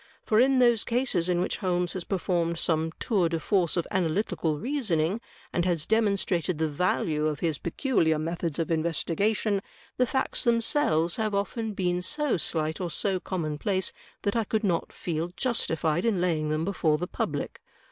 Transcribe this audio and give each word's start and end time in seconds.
For 0.25 0.39
in 0.39 0.57
those 0.57 0.83
cases 0.83 1.29
in 1.29 1.41
which 1.41 1.57
Holmes 1.57 1.93
has 1.93 2.03
performed 2.03 2.57
some 2.57 2.91
tour 2.99 3.29
de 3.29 3.39
force 3.39 3.77
of 3.77 3.85
analytical 3.91 4.57
reasoning, 4.57 5.21
and 5.53 5.63
has 5.63 5.85
demonstrated 5.85 6.57
the 6.57 6.67
value 6.67 7.27
of 7.27 7.41
his 7.41 7.59
peculiar 7.59 8.17
methods 8.17 8.57
of 8.57 8.71
investigation, 8.71 9.61
the 9.97 10.07
facts 10.07 10.43
themselves 10.43 11.17
have 11.17 11.35
often 11.35 11.73
been 11.75 12.01
so 12.01 12.35
slight 12.37 12.81
or 12.81 12.89
so 12.89 13.19
commonplace 13.19 13.93
that 14.23 14.35
I 14.35 14.43
could 14.43 14.63
not 14.63 14.91
feel 14.91 15.27
justified 15.37 16.03
in 16.03 16.19
laying 16.19 16.49
them 16.49 16.65
before 16.65 16.97
the 16.97 17.05
public. 17.05 17.61